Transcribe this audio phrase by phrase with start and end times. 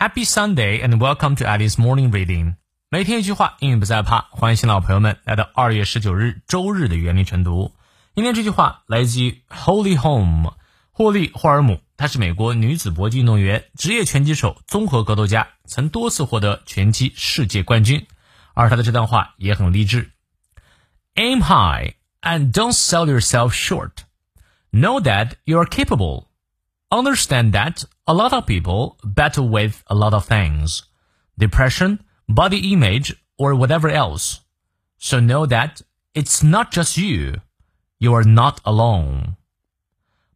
[0.00, 2.54] Happy Sunday and welcome to Alice Morning Reading。
[2.88, 4.28] 每天一句话，英语不再怕。
[4.30, 7.74] 欢迎新老朋友们来到二月十九日周日的原力晨读。
[8.14, 10.54] 今天这句话来自于 Holly Holm，
[10.90, 18.06] 霍利·霍尔姆，她是美国女子搏击运动员、职业拳击手、综合格斗家，曾多次获得拳击世界冠军。
[18.54, 20.12] 而她的这段话也很励志：
[21.14, 21.92] Aim high
[22.22, 23.90] and don't sell yourself short.
[24.72, 26.28] Know that you are capable.
[26.94, 30.82] Understand that a lot of people battle with a lot of things
[31.38, 34.38] depression, body image, or whatever else.
[34.98, 35.82] So know that
[36.14, 37.40] it's not just you.
[37.98, 39.36] You are not alone.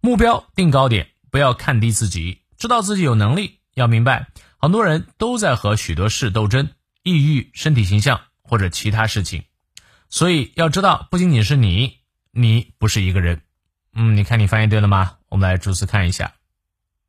[0.01, 3.59] 目标定高点，不要看低自己，知道自己有能力。
[3.75, 6.71] 要明白，很多人都在和许多事斗争，
[7.03, 9.45] 抑郁、身体形象或者其他事情。
[10.09, 11.99] 所以要知道，不仅仅是你，
[12.31, 13.41] 你不是一个人。
[13.93, 15.17] 嗯，你看你翻译对了吗？
[15.29, 16.35] 我们来逐词看一下。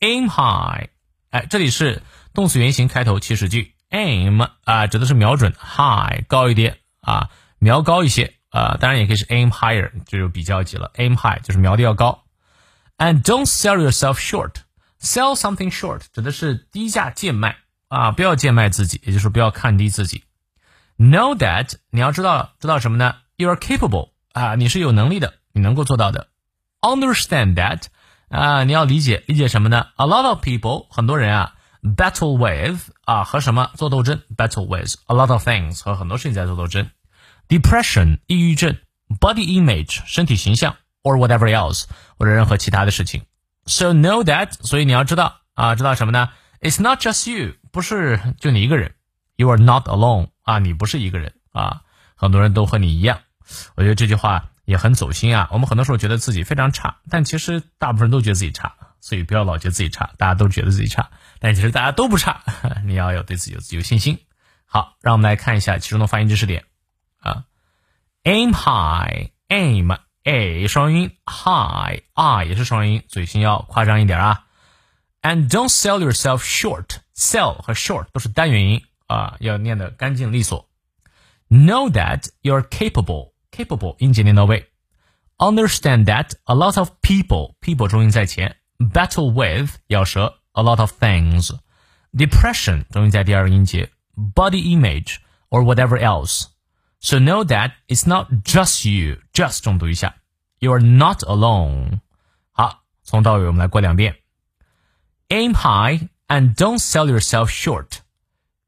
[0.00, 0.88] Aim high，
[1.28, 3.74] 哎，这里是动词原形开头祈使句。
[3.90, 10.90] Aim 啊，指的是瞄准，high 高一点啊，瞄高一些啊，当然也可以是 aim higher，就有比较级了。
[10.94, 12.24] Aim high 就是瞄的要高。
[12.96, 14.54] And don't sell yourself short.
[15.02, 20.24] Sell something short 指的是低价贱卖啊，不要贱卖自己，也就是不要看低自己。
[20.96, 26.28] Know that 你要知道知道什么呢？You are capable 啊，你是有能力的，你能够做到的。
[26.80, 27.82] Understand that
[28.30, 36.88] 啊，你要理解理解什么呢？A lot of people，很多人啊，battle with 啊，和什么做斗争？battle with a lot of things，和很多事情在做斗争。
[37.48, 38.76] Depression，抑郁症
[39.18, 43.24] ；body image，身体形象；or whatever else，或者任何其他的事情。
[43.66, 46.28] So know that，所以你要知道啊，知道什么呢
[46.60, 48.94] ？It's not just you，不是就你一个人。
[49.34, 51.80] You are not alone，啊，你不是一个人啊，
[52.14, 53.18] 很多人都和你一样。
[53.74, 54.49] 我觉得这句话。
[54.70, 55.48] 也很走心啊！
[55.50, 60.12] 我们很多时候觉得自己非常差，但其实大部分人都觉得自己差，所以不要老觉得自己差。
[60.16, 62.44] 大家都觉得自己差，但其实大家都不差。
[62.86, 64.20] 你要有对自己有自有信心。
[64.64, 66.66] 好，让我们来看一下其中的发音知识点
[67.18, 67.46] 啊。
[68.22, 74.44] Aim high，aim a 双音，high i 也是双音，嘴型要夸张一点啊。
[75.20, 80.68] And don't sell yourself short，sell 和 short 都是单元音啊，要念得干净利索。
[81.48, 83.29] Know that you're capable。
[83.51, 84.71] capable 音节念到位。
[85.37, 95.17] Understand that a lot of people people 重音在前，battle with 咬舌 a lot of things。Depression 重音在第二个音节，body image
[95.49, 99.17] or whatever else。So know that it's not just you.
[99.33, 100.15] Just 重读一下，
[100.59, 101.99] You are not alone。
[102.51, 104.15] 好，从到尾我们来过两遍。
[105.27, 107.99] Aim high and don't sell yourself short.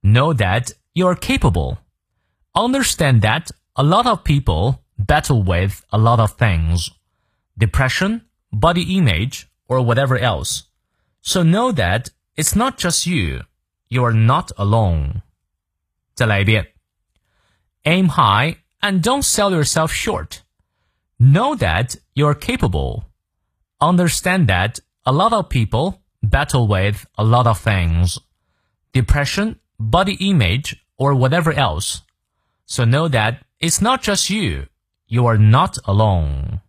[0.04, 1.78] Know that you are capable.
[2.54, 6.90] Understand that a lot of people battle with a lot of things
[7.58, 10.64] depression, body image, or whatever else.
[11.22, 13.42] So know that it's not just you.
[13.90, 15.22] You are not alone.
[16.16, 16.74] 再来一遍.
[17.84, 20.42] Aim high and don't sell yourself short.
[21.20, 23.06] Know that you're capable.
[23.80, 28.20] Understand that a lot of people battle with a lot of things
[28.94, 32.02] depression, body image, or whatever else.
[32.73, 34.65] So know that it's not just you,
[35.07, 36.61] you are not alone.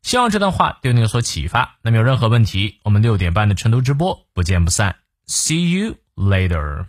[0.00, 1.76] 希望这段话对你有所启发。
[1.82, 4.94] 那么有任何问题，我们六点半的晨读直播不见不散。
[5.26, 6.86] See you later.